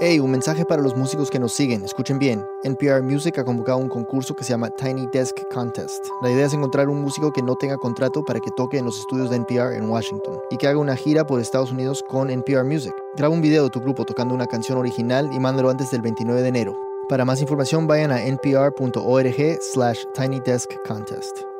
[0.00, 1.84] Hey, un mensaje para los músicos que nos siguen.
[1.84, 2.44] Escuchen bien.
[2.64, 6.04] NPR Music ha convocado un concurso que se llama Tiny Desk Contest.
[6.20, 8.98] La idea es encontrar un músico que no tenga contrato para que toque en los
[8.98, 12.64] estudios de NPR en Washington y que haga una gira por Estados Unidos con NPR
[12.64, 12.92] Music.
[13.16, 16.42] Graba un video de tu grupo tocando una canción original y mándalo antes del 29
[16.42, 16.76] de enero.
[17.08, 21.53] Para más información vayan a npr.org slash tinydeskcontest.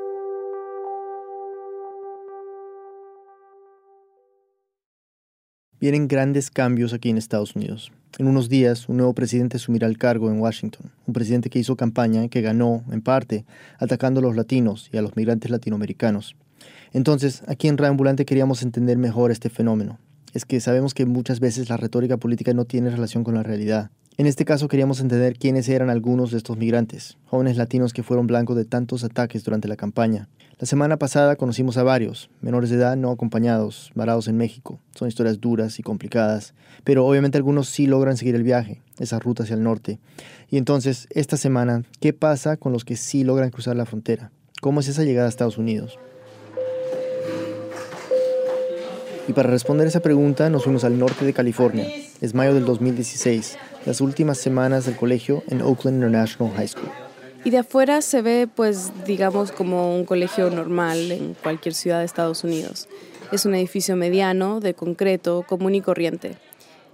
[5.84, 7.92] Vienen grandes cambios aquí en Estados Unidos.
[8.16, 11.76] En unos días, un nuevo presidente asumirá el cargo en Washington, un presidente que hizo
[11.76, 13.44] campaña, que ganó, en parte,
[13.78, 16.36] atacando a los latinos y a los migrantes latinoamericanos.
[16.94, 19.98] Entonces, aquí en Reambulante queríamos entender mejor este fenómeno.
[20.32, 23.90] Es que sabemos que muchas veces la retórica política no tiene relación con la realidad.
[24.16, 28.26] En este caso queríamos entender quiénes eran algunos de estos migrantes, jóvenes latinos que fueron
[28.26, 30.30] blancos de tantos ataques durante la campaña.
[30.64, 34.80] La semana pasada conocimos a varios, menores de edad no acompañados, varados en México.
[34.94, 36.54] Son historias duras y complicadas,
[36.84, 39.98] pero obviamente algunos sí logran seguir el viaje, esa ruta hacia el norte.
[40.48, 44.30] Y entonces, esta semana, ¿qué pasa con los que sí logran cruzar la frontera?
[44.62, 45.98] ¿Cómo es esa llegada a Estados Unidos?
[49.28, 51.86] Y para responder esa pregunta nos fuimos al norte de California.
[52.22, 57.03] Es mayo del 2016, las últimas semanas del colegio en Oakland International High School.
[57.44, 62.06] Y de afuera se ve, pues, digamos, como un colegio normal en cualquier ciudad de
[62.06, 62.88] Estados Unidos.
[63.32, 66.38] Es un edificio mediano, de concreto, común y corriente.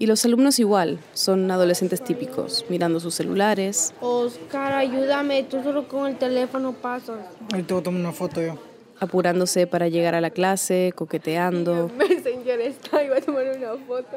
[0.00, 3.94] Y los alumnos igual, son adolescentes típicos, mirando sus celulares.
[4.00, 7.18] Oscar, ayúdame, tú solo con el teléfono pasas.
[7.52, 8.58] Ahí te voy a tomar una foto yo.
[8.98, 11.92] Apurándose para llegar a la clase, coqueteando.
[11.96, 14.16] Messenger está, iba a tomar una foto.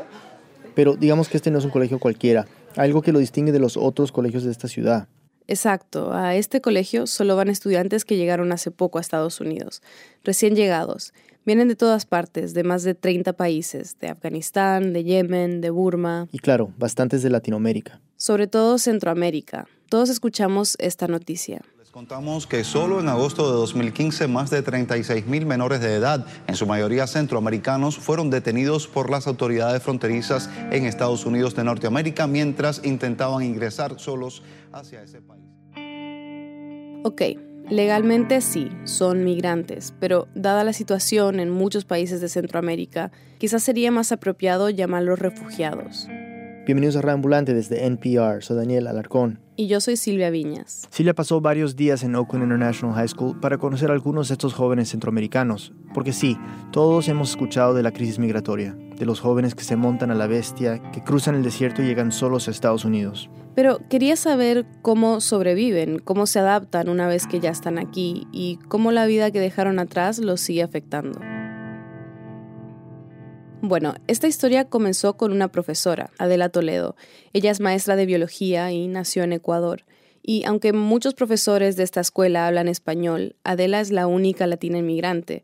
[0.73, 3.77] Pero digamos que este no es un colegio cualquiera, algo que lo distingue de los
[3.77, 5.07] otros colegios de esta ciudad.
[5.47, 9.81] Exacto, a este colegio solo van estudiantes que llegaron hace poco a Estados Unidos,
[10.23, 11.13] recién llegados.
[11.45, 16.30] Vienen de todas partes, de más de 30 países, de Afganistán, de Yemen, de Burma.
[16.31, 18.00] Y claro, bastantes de Latinoamérica.
[18.16, 19.67] Sobre todo Centroamérica.
[19.89, 21.61] Todos escuchamos esta noticia.
[21.78, 26.25] Les contamos que solo en agosto de 2015 más de 36 mil menores de edad,
[26.47, 32.25] en su mayoría centroamericanos, fueron detenidos por las autoridades fronterizas en Estados Unidos de Norteamérica
[32.25, 35.32] mientras intentaban ingresar solos hacia ese país.
[37.03, 37.22] Ok,
[37.69, 43.91] legalmente sí, son migrantes, pero dada la situación en muchos países de Centroamérica, quizás sería
[43.91, 46.08] más apropiado llamarlos refugiados.
[46.66, 49.41] Bienvenidos a Reambulante desde NPR, soy Daniel Alarcón.
[49.57, 50.88] Y yo soy Silvia Viñas.
[50.91, 54.53] Silvia pasó varios días en Oakland International High School para conocer a algunos de estos
[54.53, 56.38] jóvenes centroamericanos, porque sí,
[56.72, 60.28] todos hemos escuchado de la crisis migratoria, de los jóvenes que se montan a la
[60.28, 63.29] bestia, que cruzan el desierto y llegan solos a Estados Unidos.
[63.56, 68.57] Pero quería saber cómo sobreviven, cómo se adaptan una vez que ya están aquí y
[68.69, 71.19] cómo la vida que dejaron atrás los sigue afectando.
[73.66, 76.97] Bueno, esta historia comenzó con una profesora, Adela Toledo.
[77.31, 79.85] Ella es maestra de biología y nació en Ecuador.
[80.22, 85.44] Y aunque muchos profesores de esta escuela hablan español, Adela es la única latina inmigrante.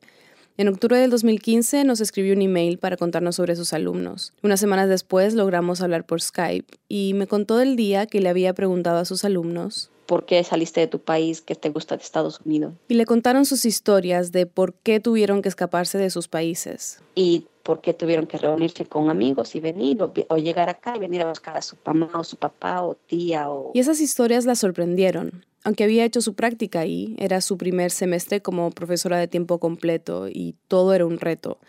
[0.57, 4.33] En octubre del 2015 nos escribió un email para contarnos sobre sus alumnos.
[4.43, 8.53] Unas semanas después logramos hablar por Skype y me contó del día que le había
[8.53, 12.41] preguntado a sus alumnos por qué saliste de tu país, qué te gusta de Estados
[12.43, 12.73] Unidos.
[12.87, 16.99] Y le contaron sus historias de por qué tuvieron que escaparse de sus países.
[17.13, 20.99] Y por qué tuvieron que reunirse con amigos y venir o, o, llegar acá y
[20.99, 23.47] venir a buscar a su mamá o su papá o tía.
[23.51, 23.69] O...
[23.75, 25.45] Y esas historias la sorprendieron.
[25.63, 30.27] Aunque había hecho su práctica ahí, era su primer semestre como profesora de tiempo completo
[30.27, 31.59] y todo era un reto.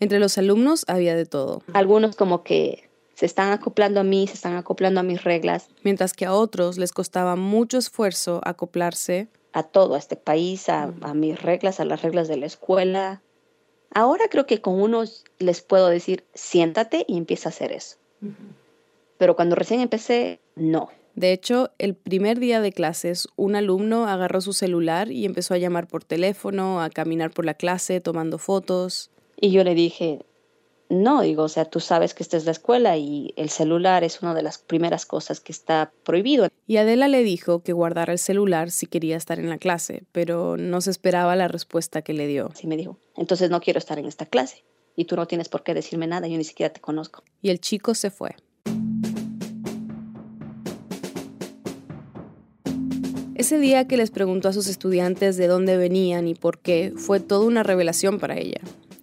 [0.00, 1.62] Entre los alumnos había de todo.
[1.74, 5.68] Algunos como que se están acoplando a mí, se están acoplando a mis reglas.
[5.82, 10.94] Mientras que a otros les costaba mucho esfuerzo acoplarse a todo, a este país, a,
[11.02, 13.20] a mis reglas, a las reglas de la escuela.
[13.94, 17.96] Ahora creo que con unos les puedo decir, siéntate y empieza a hacer eso.
[18.20, 18.34] Uh -huh.
[19.18, 20.90] Pero cuando recién empecé, no.
[21.14, 25.58] De hecho, el primer día de clases, un alumno agarró su celular y empezó a
[25.58, 29.10] llamar por teléfono, a caminar por la clase, tomando fotos.
[29.38, 30.24] Y yo le dije,
[30.92, 34.20] no, digo, o sea, tú sabes que esta es la escuela y el celular es
[34.20, 36.48] una de las primeras cosas que está prohibido.
[36.66, 40.58] Y Adela le dijo que guardara el celular si quería estar en la clase, pero
[40.58, 42.50] no se esperaba la respuesta que le dio.
[42.54, 45.62] Sí, me dijo, entonces no quiero estar en esta clase y tú no tienes por
[45.62, 47.22] qué decirme nada, yo ni siquiera te conozco.
[47.40, 48.36] Y el chico se fue.
[53.34, 57.18] Ese día que les preguntó a sus estudiantes de dónde venían y por qué fue
[57.18, 58.60] toda una revelación para ella.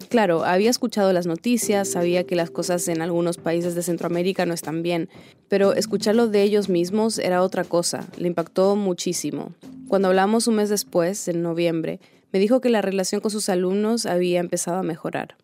[0.10, 4.56] Claro, había escuchado las noticias, sabía que las cosas en algunos países de Centroamérica no
[4.56, 5.08] están bien,
[5.50, 9.54] pero escucharlo de ellos mismos era otra cosa, le impactó muchísimo.
[9.88, 12.00] Cuando hablamos un mes después, en noviembre,
[12.32, 15.36] me dijo que la relación con sus alumnos había empezado a mejorar.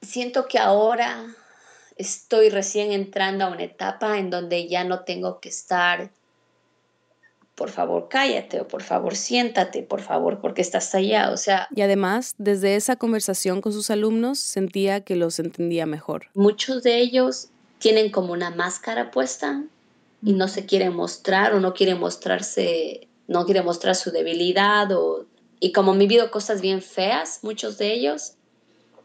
[0.00, 1.24] Siento que ahora
[1.96, 6.10] estoy recién entrando a una etapa en donde ya no tengo que estar,
[7.54, 11.68] por favor cállate o por favor siéntate, por favor porque estás allá, o sea...
[11.74, 16.26] Y además, desde esa conversación con sus alumnos sentía que los entendía mejor.
[16.34, 19.64] Muchos de ellos tienen como una máscara puesta
[20.22, 25.26] y no se quieren mostrar o no quieren mostrarse, no quieren mostrar su debilidad o...
[25.60, 28.34] Y como han vivido cosas bien feas, muchos de ellos,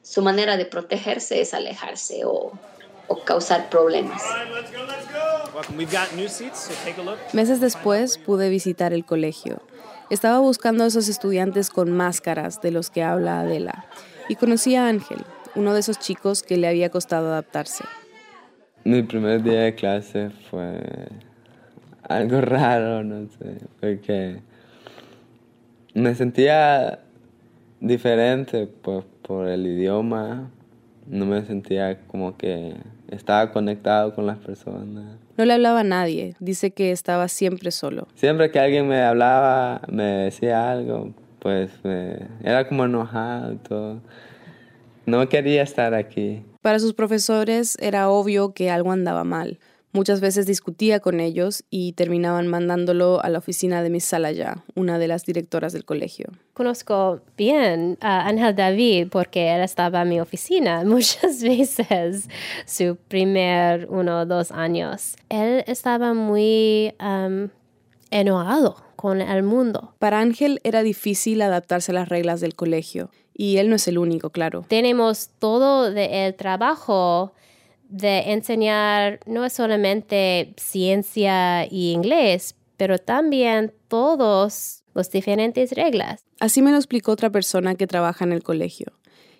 [0.01, 2.53] su manera de protegerse es alejarse o
[3.07, 4.21] o causar problemas.
[7.33, 9.62] Meses después pude visitar el colegio.
[10.09, 13.86] Estaba buscando a esos estudiantes con máscaras de los que habla Adela
[14.30, 15.19] y conocí a Ángel,
[15.56, 17.83] uno de esos chicos que le había costado adaptarse.
[18.83, 21.09] Mi primer día de clase fue
[22.04, 24.39] algo raro, no sé, porque
[25.94, 27.00] me sentía
[27.80, 30.50] diferente pues, por el idioma,
[31.06, 32.75] no me sentía como que
[33.09, 35.18] estaba conectado con las personas.
[35.38, 38.07] No le hablaba a nadie, dice que estaba siempre solo.
[38.15, 41.71] Siempre que alguien me hablaba, me decía algo, pues
[42.44, 44.01] era como enojado y todo.
[45.06, 46.44] No quería estar aquí.
[46.62, 49.59] Para sus profesores era obvio que algo andaba mal.
[49.97, 54.99] Muchas veces discutía con ellos y terminaban mandándolo a la oficina de Miss Salaya, una
[54.99, 56.27] de las directoras del colegio.
[56.53, 62.29] Conozco bien a Ángel David porque él estaba en mi oficina muchas veces,
[62.67, 65.15] su primer uno o dos años.
[65.29, 66.94] Él estaba muy
[68.11, 69.95] enojado con el mundo.
[69.97, 73.97] Para Ángel era difícil adaptarse a las reglas del colegio y él no es el
[73.97, 74.63] único, claro.
[74.67, 77.33] Tenemos todo el trabajo
[77.89, 86.23] de enseñar no solamente ciencia y inglés, pero también todos los diferentes reglas.
[86.39, 88.93] Así me lo explicó otra persona que trabaja en el colegio.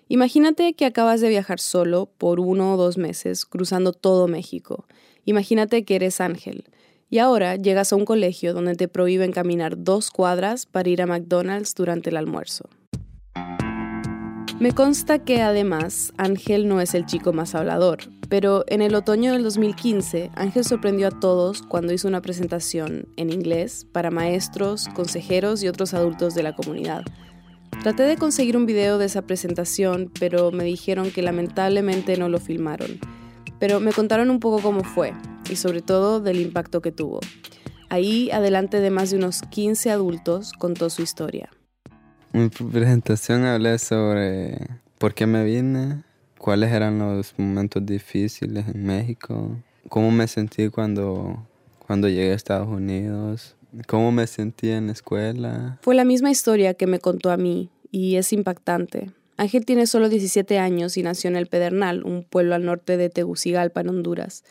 [0.08, 4.86] Imagínate que acabas de viajar solo por uno o dos meses cruzando todo México.
[5.24, 6.64] Imagínate que eres Ángel.
[7.10, 11.06] Y ahora llegas a un colegio donde te prohíben caminar dos cuadras para ir a
[11.06, 12.68] McDonald's durante el almuerzo.
[14.60, 19.32] Me consta que además Ángel no es el chico más hablador, pero en el otoño
[19.32, 25.62] del 2015 Ángel sorprendió a todos cuando hizo una presentación en inglés para maestros, consejeros
[25.62, 27.04] y otros adultos de la comunidad.
[27.84, 32.40] Traté de conseguir un video de esa presentación, pero me dijeron que lamentablemente no lo
[32.40, 32.98] filmaron.
[33.60, 35.12] Pero me contaron un poco cómo fue
[35.48, 37.20] y sobre todo del impacto que tuvo.
[37.90, 41.48] Ahí, adelante de más de unos 15 adultos, contó su historia.
[42.32, 44.58] Mi presentación hablé sobre
[44.98, 46.02] por qué me vine,
[46.38, 49.56] cuáles eran los momentos difíciles en México,
[49.88, 51.46] cómo me sentí cuando,
[51.86, 55.78] cuando llegué a Estados Unidos, cómo me sentí en la escuela.
[55.82, 59.10] Fue la misma historia que me contó a mí y es impactante.
[59.36, 63.08] Ángel tiene solo 17 años y nació en El Pedernal, un pueblo al norte de
[63.08, 64.42] Tegucigalpa, en Honduras.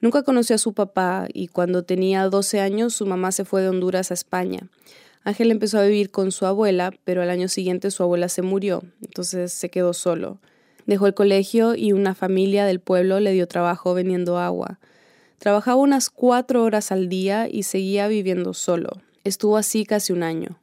[0.00, 3.68] Nunca conoció a su papá y cuando tenía 12 años su mamá se fue de
[3.68, 4.68] Honduras a España.
[5.24, 8.82] Ángel empezó a vivir con su abuela, pero al año siguiente su abuela se murió,
[9.02, 10.38] entonces se quedó solo.
[10.86, 14.78] Dejó el colegio y una familia del pueblo le dio trabajo vendiendo agua.
[15.38, 19.00] Trabajaba unas cuatro horas al día y seguía viviendo solo.
[19.24, 20.58] Estuvo así casi un año.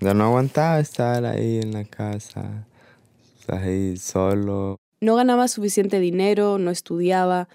[0.00, 2.66] Ya no aguantaba estar ahí en la casa,
[3.48, 4.76] ahí solo.
[5.00, 7.48] No ganaba suficiente dinero, no estudiaba.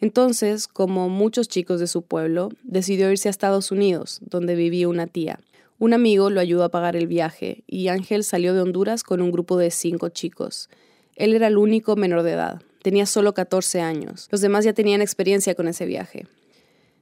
[0.00, 5.08] Entonces, como muchos chicos de su pueblo, decidió irse a Estados Unidos, donde vivía una
[5.08, 5.40] tía.
[5.80, 9.30] Un amigo lo ayudó a pagar el viaje y Ángel salió de Honduras con un
[9.30, 10.68] grupo de cinco chicos.
[11.14, 14.26] Él era el único menor de edad, tenía solo 14 años.
[14.32, 16.26] Los demás ya tenían experiencia con ese viaje.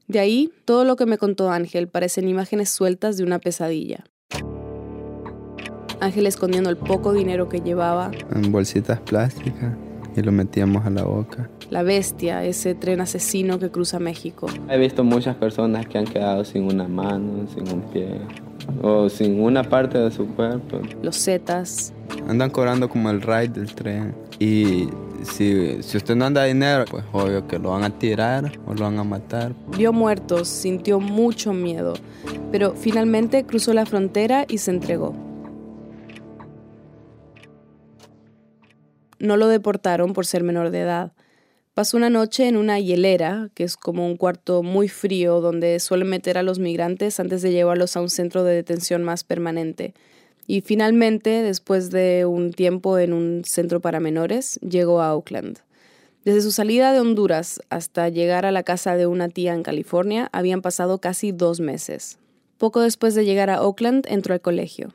[0.09, 4.05] De ahí, todo lo que me contó Ángel parecen imágenes sueltas de una pesadilla.
[6.01, 8.11] Ángel escondiendo el poco dinero que llevaba.
[8.35, 9.75] En bolsitas plásticas
[10.15, 11.49] y lo metíamos a la boca.
[11.71, 14.49] La bestia, ese tren asesino que cruza México.
[14.69, 18.21] He visto muchas personas que han quedado sin una mano, sin un pie
[18.83, 20.81] o sin una parte de su cuerpo.
[21.03, 21.93] Los Zetas.
[22.29, 24.15] Andan cobrando como el ride del tren.
[24.39, 24.89] Y
[25.23, 28.85] si, si usted no anda dinero, pues obvio que lo van a tirar o lo
[28.85, 29.53] van a matar.
[29.77, 31.95] Vio muertos, sintió mucho miedo,
[32.51, 35.15] pero finalmente cruzó la frontera y se entregó.
[39.19, 41.13] No lo deportaron por ser menor de edad.
[41.77, 46.09] Pasó una noche en una hielera, que es como un cuarto muy frío donde suelen
[46.09, 49.93] meter a los migrantes antes de llevarlos a un centro de detención más permanente.
[50.47, 55.59] Y finalmente, después de un tiempo en un centro para menores, llegó a Oakland.
[56.25, 60.31] Desde su salida de Honduras hasta llegar a la casa de una tía en California
[60.33, 62.17] habían pasado casi dos meses.
[62.57, 64.95] Poco después de llegar a Oakland entró al colegio.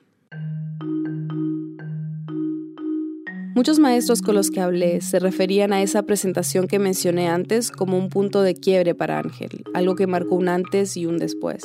[3.54, 7.98] Muchos maestros con los que hablé se referían a esa presentación que mencioné antes como
[7.98, 11.62] un punto de quiebre para Ángel, algo que marcó un antes y un después.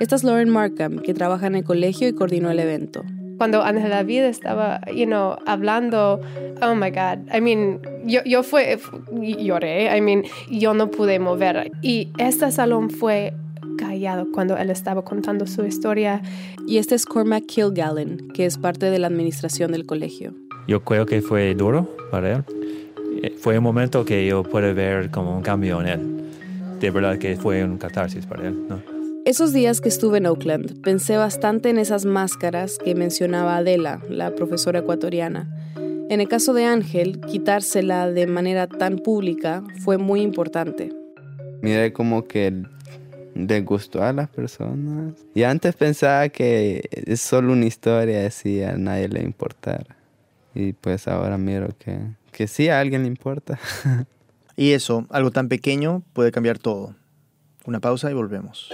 [0.00, 3.04] Esta es Lauren Markham, que trabaja en el colegio y coordinó el evento.
[3.36, 6.20] Cuando Ángel David estaba, you know, hablando,
[6.60, 8.76] oh my God, I mean, yo, yo fue,
[9.12, 11.70] lloré, I mean, yo no pude mover.
[11.82, 13.32] Y este salón fue
[13.78, 16.20] callado cuando él estaba contando su historia.
[16.66, 20.34] Y este es Cormac Kilgallen, que es parte de la administración del colegio.
[20.68, 22.44] Yo creo que fue duro para él.
[23.22, 26.00] Eh, fue un momento que yo pude ver como un cambio en él.
[26.78, 28.68] De verdad que fue un catarsis para él.
[28.68, 28.82] ¿no?
[29.24, 34.34] Esos días que estuve en Oakland, pensé bastante en esas máscaras que mencionaba Adela, la
[34.34, 35.48] profesora ecuatoriana.
[36.10, 40.92] En el caso de Ángel, quitársela de manera tan pública fue muy importante.
[41.62, 42.62] Mira como que
[43.34, 45.14] le gustó a las personas.
[45.34, 49.97] Y antes pensaba que es solo una historia así, a nadie le importara.
[50.58, 52.00] Y pues ahora miro que,
[52.32, 53.60] que sí a alguien le importa.
[54.56, 56.96] y eso, algo tan pequeño, puede cambiar todo.
[57.64, 58.68] Una pausa y volvemos.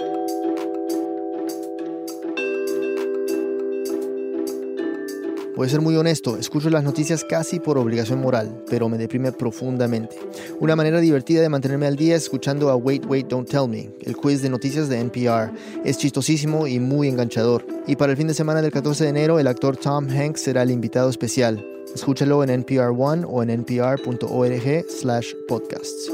[5.55, 9.31] Voy a ser muy honesto, escucho las noticias casi por obligación moral, pero me deprime
[9.31, 10.17] profundamente.
[10.59, 13.91] Una manera divertida de mantenerme al día es escuchando a Wait, Wait, Don't Tell Me,
[14.01, 15.53] el quiz de noticias de NPR.
[15.85, 17.65] Es chistosísimo y muy enganchador.
[17.85, 20.63] Y para el fin de semana del 14 de enero, el actor Tom Hanks será
[20.63, 21.74] el invitado especial.
[21.95, 26.11] Escúchalo en NPR One o en npr.org slash podcasts.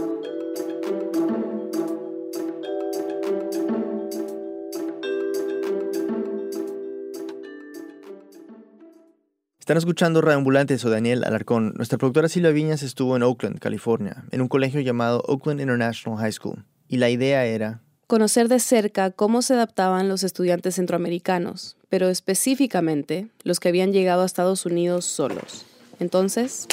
[9.59, 11.73] Están escuchando Radio Ambulante, soy Daniel Alarcón.
[11.75, 16.31] Nuestra productora Silvia Viñas estuvo en Oakland, California, en un colegio llamado Oakland International High
[16.31, 16.63] School.
[16.89, 17.81] Y la idea era...
[18.05, 24.21] Conocer de cerca cómo se adaptaban los estudiantes centroamericanos, pero específicamente los que habían llegado
[24.21, 25.65] a Estados Unidos solos.
[26.01, 26.67] Entonces...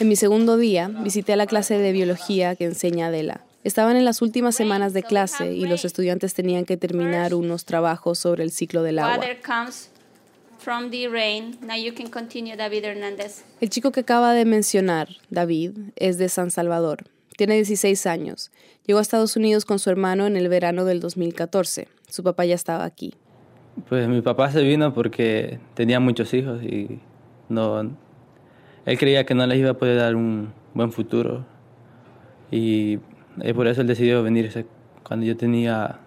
[0.00, 3.42] En mi segundo día, visité la clase de biología que enseña Adela.
[3.62, 8.18] Estaban en las últimas semanas de clase y los estudiantes tenían que terminar unos trabajos
[8.18, 9.24] sobre el ciclo del agua.
[13.60, 17.04] El chico que acaba de mencionar, David, es de San Salvador.
[17.36, 18.50] Tiene 16 años.
[18.84, 21.86] Llegó a Estados Unidos con su hermano en el verano del 2014.
[22.12, 23.14] Su papá ya estaba aquí.
[23.88, 27.00] Pues mi papá se vino porque tenía muchos hijos y
[27.48, 27.80] no,
[28.84, 31.46] él creía que no les iba a poder dar un buen futuro.
[32.50, 32.98] Y
[33.56, 34.66] por eso él decidió venirse
[35.02, 36.00] cuando yo tenía,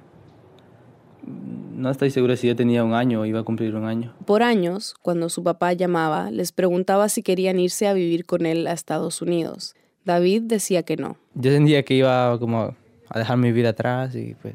[1.26, 4.14] no estoy seguro si yo tenía un año o iba a cumplir un año.
[4.26, 8.68] Por años, cuando su papá llamaba, les preguntaba si querían irse a vivir con él
[8.68, 9.74] a Estados Unidos.
[10.06, 11.18] David decía que no.
[11.34, 12.76] Yo sentía que iba como
[13.10, 14.54] a dejar mi vida atrás y pues,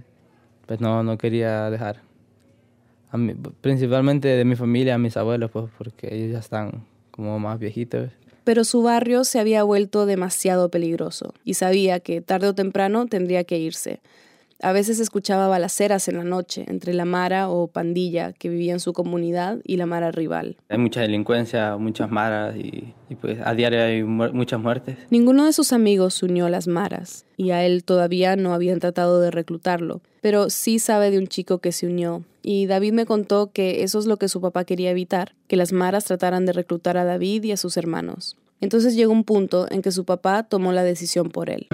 [0.71, 2.01] pues no, no quería dejar.
[3.61, 8.13] Principalmente de mi familia, a mis abuelos, pues porque ellos ya están como más viejitos.
[8.45, 13.43] Pero su barrio se había vuelto demasiado peligroso y sabía que tarde o temprano tendría
[13.43, 13.99] que irse.
[14.63, 18.81] A veces escuchaba balaceras en la noche entre la Mara o pandilla que vivía en
[18.81, 20.59] su comunidad y la Mara rival.
[20.69, 24.99] Hay mucha delincuencia, muchas maras y, pues a diario hay muchas muertes.
[25.09, 28.81] Ninguno de sus amigos se unió a las maras y a él todavía no habían
[28.81, 33.07] tratado de reclutarlo, pero sí sabe de un chico que se unió y David me
[33.07, 36.53] contó que eso es lo que su papá quería evitar, que las maras trataran de
[36.53, 38.37] reclutar a David y a sus hermanos.
[38.61, 41.69] Entonces llegó un punto en que su papá tomó la decisión por él.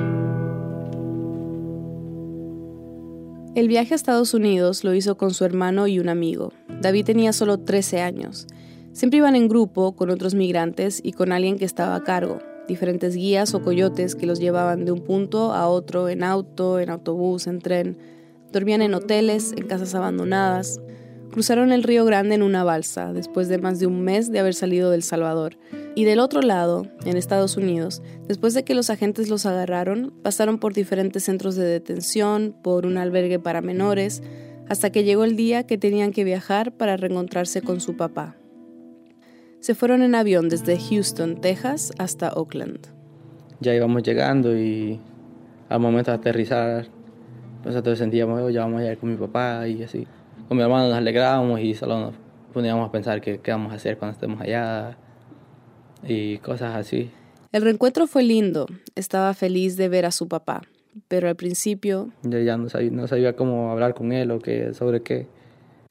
[3.57, 6.53] El viaje a Estados Unidos lo hizo con su hermano y un amigo.
[6.83, 8.47] David tenía solo 13 años.
[8.93, 13.17] Siempre iban en grupo con otros migrantes y con alguien que estaba a cargo, diferentes
[13.17, 17.47] guías o coyotes que los llevaban de un punto a otro en auto, en autobús,
[17.47, 17.97] en tren.
[18.53, 20.79] Dormían en hoteles, en casas abandonadas.
[21.37, 24.55] Cruzaron el Río Grande en una balsa, después de más de un mes de haber
[24.55, 25.59] salido del Salvador.
[25.95, 30.59] Y del otro lado, en Estados Unidos, después de que los agentes los agarraron, pasaron
[30.59, 34.23] por diferentes centros de detención, por un albergue para menores,
[34.71, 38.35] hasta que llegó el día que tenían que viajar para reencontrarse con su papá.
[39.61, 42.87] Se fueron en avión desde Houston, Texas, hasta Oakland.
[43.61, 44.99] Ya íbamos llegando y
[45.69, 46.87] al momento de aterrizar,
[47.63, 50.07] nosotros sentíamos, oh, ya vamos a ir con mi papá y así.
[50.49, 52.15] Con mi hermano nos alegrábamos y solo nos
[52.53, 54.97] poníamos a pensar qué, qué vamos a hacer cuando estemos allá
[56.05, 57.11] y cosas así.
[57.51, 60.63] El reencuentro fue lindo, estaba feliz de ver a su papá,
[61.09, 62.11] pero al principio...
[62.23, 65.27] Yo ya no sabía, no sabía cómo hablar con él o qué, sobre qué.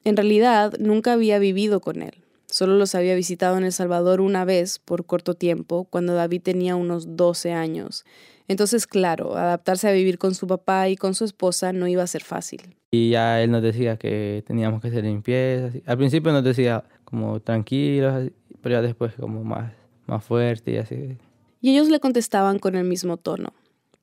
[0.04, 2.14] En realidad, nunca había vivido con él.
[2.56, 6.74] Solo los había visitado en El Salvador una vez por corto tiempo, cuando David tenía
[6.74, 8.06] unos 12 años.
[8.48, 12.06] Entonces, claro, adaptarse a vivir con su papá y con su esposa no iba a
[12.06, 12.74] ser fácil.
[12.90, 15.68] Y ya él nos decía que teníamos que hacer limpieza.
[15.84, 18.30] Al principio nos decía como tranquilos,
[18.62, 19.74] pero ya después como más,
[20.06, 21.18] más fuerte y así.
[21.60, 23.52] Y ellos le contestaban con el mismo tono.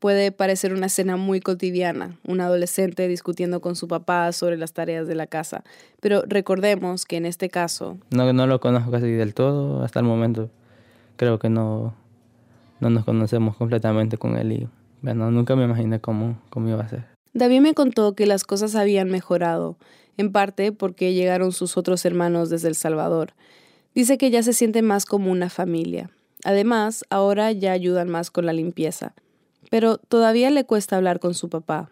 [0.03, 5.07] Puede parecer una escena muy cotidiana, un adolescente discutiendo con su papá sobre las tareas
[5.07, 5.63] de la casa,
[6.01, 7.97] pero recordemos que en este caso...
[8.09, 10.49] No, no lo conozco casi del todo hasta el momento.
[11.15, 11.95] Creo que no,
[12.81, 14.67] no nos conocemos completamente con él y
[15.01, 17.05] bueno, nunca me imaginé cómo, cómo iba a ser.
[17.31, 19.77] David me contó que las cosas habían mejorado,
[20.17, 23.35] en parte porque llegaron sus otros hermanos desde El Salvador.
[23.95, 26.09] Dice que ya se siente más como una familia.
[26.43, 29.13] Además, ahora ya ayudan más con la limpieza
[29.73, 31.89] pero todavía le cuesta hablar con su papá.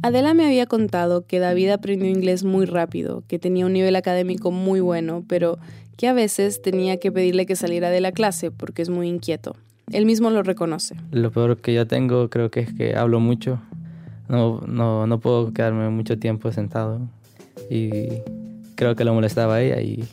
[0.00, 4.50] Adela me había contado que David aprendió inglés muy rápido, que tenía un nivel académico
[4.50, 5.58] muy bueno, pero
[5.98, 9.54] que a veces tenía que pedirle que saliera de la clase porque es muy inquieto.
[9.92, 10.96] Él mismo lo reconoce.
[11.10, 13.60] Lo peor que yo tengo creo que es que hablo mucho.
[14.30, 16.98] No, no, no puedo quedarme mucho tiempo sentado.
[17.68, 17.90] Y
[18.74, 19.82] creo que lo molestaba a ella.
[19.82, 20.08] Y...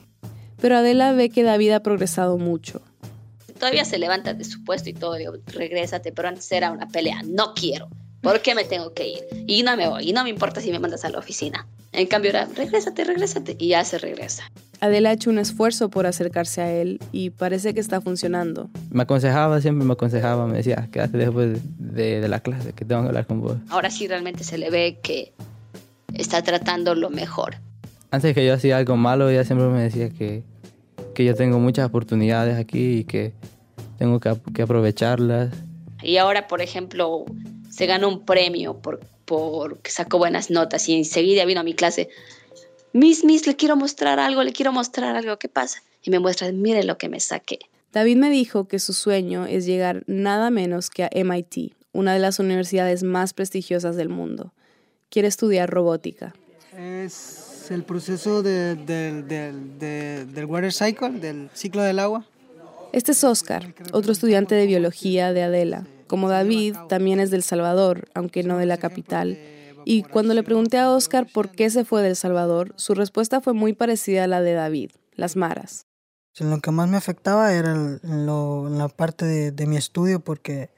[0.60, 2.82] Pero Adela ve que David ha progresado mucho
[3.58, 7.22] todavía se levanta de su puesto y todo, digo, regrésate, pero antes era una pelea,
[7.26, 7.90] no quiero,
[8.22, 9.20] ¿por qué me tengo que ir?
[9.48, 11.68] Y no me voy, y no me importa si me mandas a la oficina.
[11.92, 14.44] En cambio era, regrésate, regrésate, y ya se regresa.
[14.80, 18.70] Adela ha hecho un esfuerzo por acercarse a él y parece que está funcionando.
[18.92, 23.02] Me aconsejaba, siempre me aconsejaba, me decía, quédate después de, de la clase, que tengo
[23.02, 23.58] que hablar con vos.
[23.70, 25.34] Ahora sí realmente se le ve que
[26.14, 27.56] está tratando lo mejor.
[28.12, 30.44] Antes que yo hacía algo malo, ella siempre me decía que
[31.18, 33.34] que yo tengo muchas oportunidades aquí y que
[33.98, 34.30] tengo que,
[34.62, 35.52] aprovecharlas.
[36.04, 37.26] Y ahora, por ejemplo,
[37.72, 41.74] se ganó un premio por, por que sacó buenas notas y enseguida vino a mi
[41.74, 42.10] clase.
[42.94, 45.82] Miss, Miss, le quiero mostrar algo, le quiero mostrar algo, ¿qué pasa?
[46.04, 47.58] Y me muestra, mire lo que me saqué.
[47.92, 52.20] David me dijo que su sueño es llegar nada menos que a MIT, una de
[52.20, 54.54] las universidades más prestigiosas del mundo.
[55.10, 56.36] Quiere estudiar robótica.
[56.78, 58.78] Es el proceso del
[60.48, 62.26] water cycle, del ciclo del agua.
[62.94, 65.86] Este es Oscar, otro estudiante de biología de Adela.
[66.08, 69.38] Como David, también es del Salvador, aunque no de la capital.
[69.84, 73.53] Y cuando le pregunté a Oscar por qué se fue del Salvador, su respuesta fue
[73.53, 75.86] muy parecida a la de David, las maras.
[76.40, 80.70] Lo que más me afectaba era en la parte de, de mi estudio, porque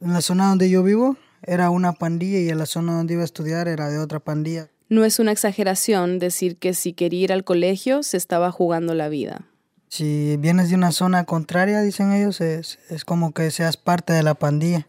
[0.00, 3.22] en la zona donde yo vivo era una pandilla y en la zona donde iba
[3.22, 4.71] a estudiar era de otra pandilla.
[4.92, 9.08] No es una exageración decir que si quería ir al colegio se estaba jugando la
[9.08, 9.46] vida.
[9.88, 14.34] Si vienes de una zona contraria, dicen ellos, es, como que seas parte de la
[14.34, 14.86] pandilla.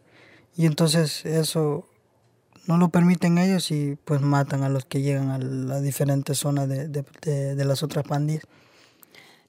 [0.58, 1.88] Y entonces eso
[2.66, 6.68] no lo permiten ellos y pues matan a los que llegan a las diferentes zonas
[6.68, 8.44] de, de, las otras pandillas.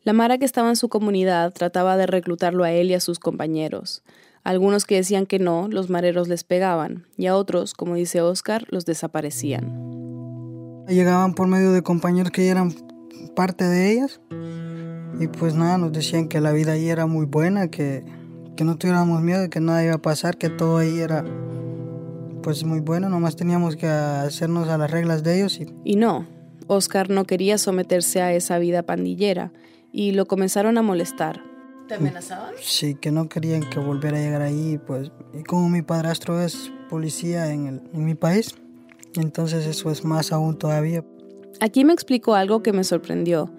[0.06, 3.20] La Mara que estaba en su comunidad trataba de reclutarlo a él y a sus
[3.20, 4.04] compañeros.
[4.46, 8.66] algunos que decían que no, los mareros les pegaban, y a otros, como dice Oscar,
[8.70, 10.35] los desaparecían.
[10.88, 12.74] Llegaban por medio de compañeros que eran
[13.36, 14.22] parte de ellas
[15.20, 18.04] y pues nada, nos decían que la vida ahí era muy buena, que,
[18.56, 21.24] que no tuviéramos miedo, que nada iba a pasar, que todo ahí era
[22.44, 25.60] pues muy bueno, nomás teníamos que hacernos a las reglas de ellos.
[25.60, 26.28] Y, y no,
[26.68, 29.52] Oscar no quería someterse a esa vida pandillera
[29.92, 31.42] y lo comenzaron a molestar.
[31.88, 32.54] ¿Te amenazaban?
[32.62, 36.72] Sí, que no querían que volviera a llegar ahí, pues, y como mi padrastro es
[36.90, 38.56] policía en, el, en mi país,
[39.16, 41.04] entonces eso es más aún todavía.
[41.60, 43.50] Aquí me explicó algo que me sorprendió.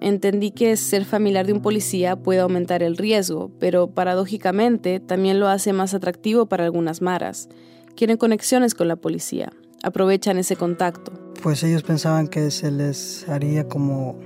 [0.00, 5.48] Entendí que ser familiar de un policía puede aumentar el riesgo, pero paradójicamente también lo
[5.48, 7.48] hace más atractivo para algunas maras.
[7.94, 11.12] Quieren conexiones con la policía, aprovechan ese contacto.
[11.42, 14.18] Pues ellos pensaban que se les haría como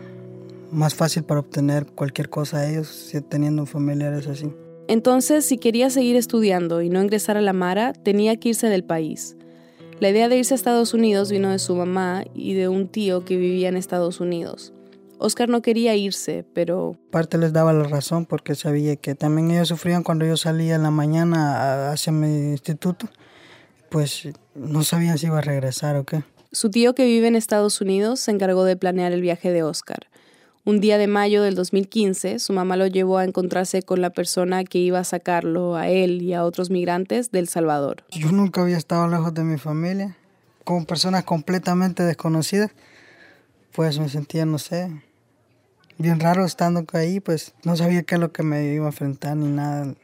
[0.70, 4.52] más fácil para obtener cualquier cosa a ellos teniendo familiares así.
[4.88, 8.84] Entonces, si quería seguir estudiando y no ingresar a la Mara, tenía que irse del
[8.84, 9.36] país.
[10.00, 13.24] La idea de irse a Estados Unidos vino de su mamá y de un tío
[13.24, 14.72] que vivía en Estados Unidos.
[15.18, 16.96] Oscar no quería irse, pero...
[17.10, 20.84] Parte les daba la razón porque sabía que también ellos sufrían cuando yo salía en
[20.84, 23.08] la mañana hacia mi instituto.
[23.88, 26.22] Pues no sabían si iba a regresar o qué.
[26.52, 30.06] Su tío que vive en Estados Unidos se encargó de planear el viaje de Oscar.
[30.68, 34.64] Un día de mayo del 2015, su mamá lo llevó a encontrarse con la persona
[34.64, 38.04] que iba a sacarlo a él y a otros migrantes del Salvador.
[38.10, 40.18] Yo nunca había estado lejos de mi familia,
[40.64, 42.70] con personas completamente desconocidas.
[43.72, 44.90] Pues me sentía, no sé,
[45.96, 49.38] bien raro estando ahí, pues no sabía qué es lo que me iba a enfrentar
[49.38, 49.94] ni nada.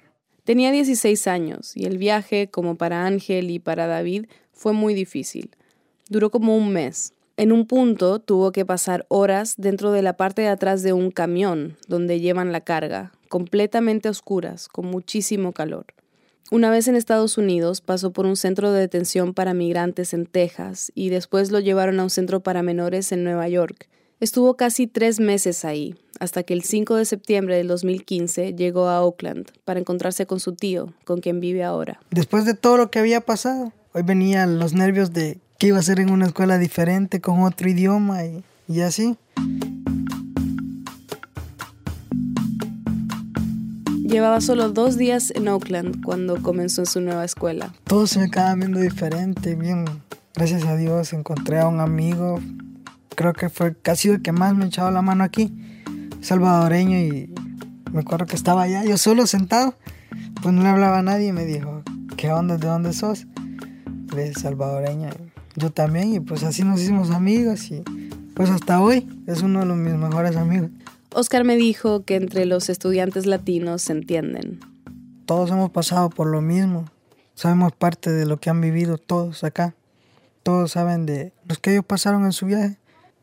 [0.44, 5.50] Tenía 16 años y el viaje, como para Ángel y para David, fue muy difícil.
[6.09, 7.13] Duró como un mes.
[7.37, 11.11] En un punto tuvo que pasar horas dentro de la parte de atrás de un
[11.11, 15.87] camión donde llevan la carga, completamente oscuras, con muchísimo calor.
[16.53, 20.92] Una vez en Estados Unidos pasó por un centro de detención para migrantes en Texas
[20.94, 23.88] y después lo llevaron a un centro para menores en Nueva York.
[24.20, 29.05] Estuvo casi tres meses ahí, hasta que el 5 de septiembre del 2015 llegó a
[29.05, 31.99] Oakland para encontrarse con su tío, con quien vive ahora.
[32.12, 35.83] Después de todo lo que había pasado, hoy venían los nervios de que iba a
[35.83, 39.17] ser en una escuela diferente, con otro idioma y, y así.
[44.03, 47.73] Llevaba solo dos días en Oakland cuando comenzó en su nueva escuela.
[47.85, 49.85] Todo se me acaba viendo diferente, bien.
[50.35, 52.40] Gracias a Dios encontré a un amigo,
[53.14, 55.55] creo que fue casi el que más me echaba la mano aquí,
[56.21, 57.33] salvadoreño, y
[57.93, 59.77] me acuerdo que estaba allá, yo solo sentado,
[60.43, 61.83] pues no le hablaba a nadie y me dijo,
[62.17, 62.57] ¿qué onda?
[62.57, 63.27] ¿De dónde sos?
[64.14, 65.11] De salvadoreña.
[65.57, 67.83] Yo también, y pues así nos hicimos amigos, y
[68.35, 70.71] pues hasta hoy es uno de los mis mejores amigos.
[71.12, 74.59] Oscar me dijo que entre los estudiantes latinos se entienden.
[75.27, 76.87] Todos hemos pasado por lo mismo.
[77.35, 79.75] Sabemos parte de lo que han vivido todos acá.
[80.43, 82.79] Todos saben de los que ellos pasaron en su viaje.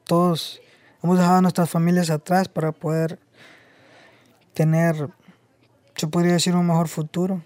[0.06, 0.62] Todos
[1.04, 3.20] hemos dejado a nuestras familias atrás para poder
[4.54, 5.10] tener,
[5.96, 7.44] yo podría decir, un mejor futuro.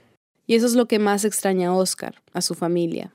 [0.48, 3.12] Y eso es lo que más extraña a Oscar, a su familia.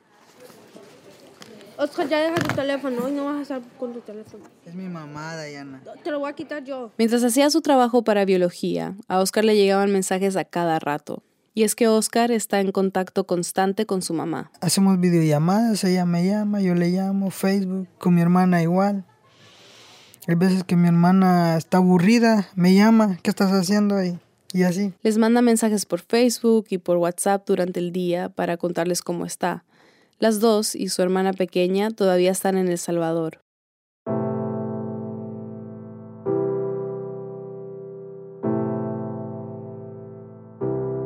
[1.81, 3.05] Oscar, ya deja tu teléfono.
[3.07, 4.45] Hoy no vas a estar con tu teléfono.
[4.67, 5.83] Es mi mamá, Diana.
[6.05, 6.93] Te lo voy a quitar yo.
[6.99, 11.23] Mientras hacía su trabajo para biología, a Oscar le llegaban mensajes a cada rato.
[11.55, 14.51] Y es que Oscar está en contacto constante con su mamá.
[14.61, 19.07] Hacemos videollamadas, ella me llama, yo le llamo, Facebook, con mi hermana igual.
[20.29, 24.19] Hay veces que mi hermana está aburrida, me llama, ¿qué estás haciendo ahí?
[24.53, 24.93] Y así.
[25.03, 29.65] Les manda mensajes por Facebook y por WhatsApp durante el día para contarles cómo está.
[30.21, 33.41] Las dos y su hermana pequeña todavía están en El Salvador.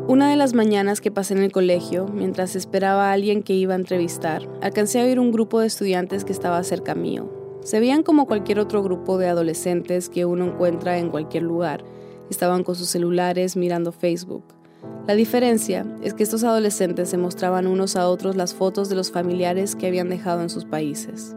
[0.09, 3.75] Una de las mañanas que pasé en el colegio, mientras esperaba a alguien que iba
[3.75, 7.31] a entrevistar, alcancé a oír un grupo de estudiantes que estaba cerca mío.
[7.63, 11.85] Se veían como cualquier otro grupo de adolescentes que uno encuentra en cualquier lugar.
[12.31, 14.64] Estaban con sus celulares mirando Facebook.
[15.07, 19.11] La diferencia es que estos adolescentes se mostraban unos a otros las fotos de los
[19.11, 21.35] familiares que habían dejado en sus países.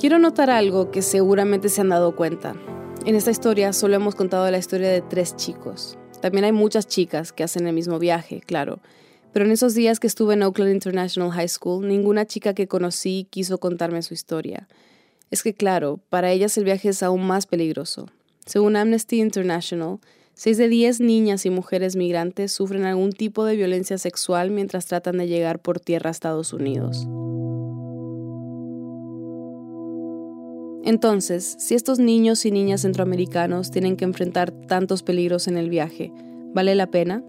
[0.00, 2.56] Quiero notar algo que seguramente se han dado cuenta.
[3.06, 5.96] En esta historia solo hemos contado la historia de tres chicos.
[6.20, 8.80] También hay muchas chicas que hacen el mismo viaje, claro.
[9.32, 13.28] Pero en esos días que estuve en Oakland International High School, ninguna chica que conocí
[13.30, 14.66] quiso contarme su historia.
[15.32, 18.06] Es que claro, para ellas el viaje es aún más peligroso.
[18.44, 19.98] Según Amnesty International,
[20.34, 25.16] 6 de 10 niñas y mujeres migrantes sufren algún tipo de violencia sexual mientras tratan
[25.16, 27.08] de llegar por tierra a Estados Unidos.
[30.84, 36.12] Entonces, si estos niños y niñas centroamericanos tienen que enfrentar tantos peligros en el viaje,
[36.52, 37.24] ¿vale la pena?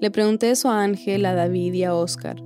[0.00, 2.40] Le pregunté eso a Ángel, a David y a Oscar.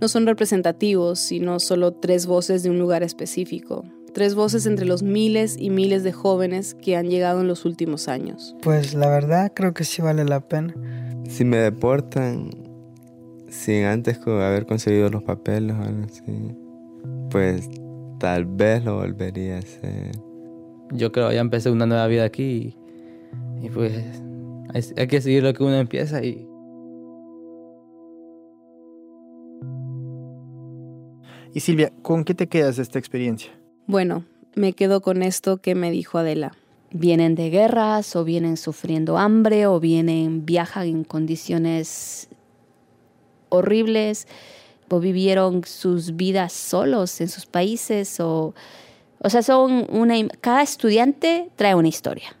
[0.00, 3.84] No son representativos, sino solo tres voces de un lugar específico,
[4.14, 8.08] tres voces entre los miles y miles de jóvenes que han llegado en los últimos
[8.08, 8.56] años.
[8.62, 10.74] Pues la verdad creo que sí vale la pena.
[11.28, 12.50] Si me deportan
[13.50, 16.56] sin antes haber conseguido los papeles o algo así,
[17.30, 17.68] pues
[18.18, 20.12] tal vez lo volvería a hacer.
[20.92, 22.76] Yo creo ya empecé una nueva vida aquí
[23.60, 23.92] y, y pues
[24.72, 26.48] hay, hay que seguir lo que uno empieza y...
[31.52, 33.52] Y Silvia, ¿con qué te quedas de esta experiencia?
[33.86, 36.56] Bueno, me quedo con esto que me dijo Adela.
[36.90, 42.28] Vienen de guerras o vienen sufriendo hambre o vienen, viajan en condiciones
[43.50, 44.26] horribles
[44.88, 48.54] o vivieron sus vidas solos en sus países o,
[49.18, 52.36] o sea, son una, cada estudiante trae una historia.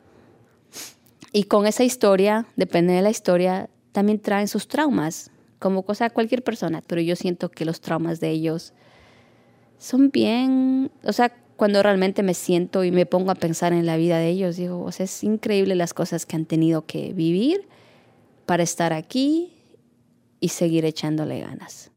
[1.30, 6.42] Y con esa historia, depende de la historia, también traen sus traumas, como cosa cualquier
[6.42, 8.72] persona, pero yo siento que los traumas de ellos
[9.84, 13.98] son bien, o sea, cuando realmente me siento y me pongo a pensar en la
[13.98, 17.68] vida de ellos, digo, o sea, es increíble las cosas que han tenido que vivir
[18.46, 19.52] para estar aquí
[20.40, 21.92] y seguir echándole ganas.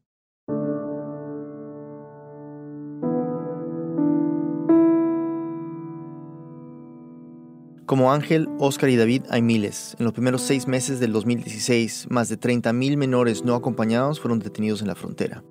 [7.86, 9.96] Como Ángel, Oscar y David hay miles.
[9.98, 14.82] En los primeros seis meses del 2016, más de 30.000 menores no acompañados fueron detenidos
[14.82, 15.42] en la frontera.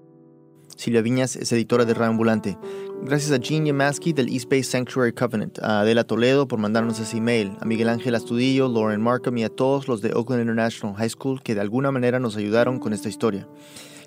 [0.77, 2.59] Silvia Viñas es editora de Radio Ambulante.
[3.03, 7.17] Gracias a Jean Yamaski del East Bay Sanctuary Covenant, a Adela Toledo por mandarnos ese
[7.17, 11.11] email, a Miguel Ángel Astudillo, Lauren Markham y a todos los de Oakland International High
[11.11, 13.49] School que de alguna manera nos ayudaron con esta historia.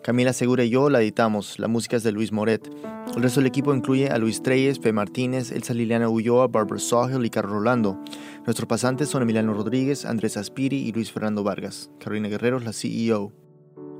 [0.03, 1.59] Camila Segura y yo la editamos.
[1.59, 2.69] La música es de Luis Moret.
[3.15, 4.93] El resto del equipo incluye a Luis Treyes, P.
[4.93, 7.99] Martínez, Elsa Liliana Ulloa, Barbara Sahel y Carlos Rolando.
[8.45, 11.89] Nuestros pasantes son Emiliano Rodríguez, Andrés Aspiri y Luis Fernando Vargas.
[11.99, 13.33] Carolina Guerrero es la CEO.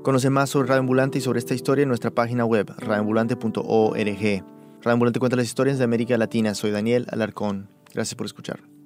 [0.02, 3.98] Conoce más sobre Radio Ambulante y sobre esta historia en nuestra página web, radioambulante.org.
[3.98, 6.54] Radio Ambulante cuenta las historias de América Latina.
[6.54, 7.68] Soy Daniel Alarcón.
[7.92, 8.79] Gracias por escuchar.